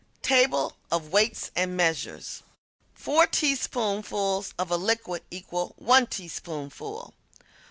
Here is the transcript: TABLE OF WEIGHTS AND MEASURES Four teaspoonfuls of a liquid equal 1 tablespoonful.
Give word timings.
TABLE 0.23 0.75
OF 0.91 1.09
WEIGHTS 1.11 1.51
AND 1.55 1.77
MEASURES 1.77 2.41
Four 2.95 3.27
teaspoonfuls 3.27 4.55
of 4.57 4.71
a 4.71 4.75
liquid 4.75 5.21
equal 5.29 5.75
1 5.77 6.07
tablespoonful. 6.07 7.13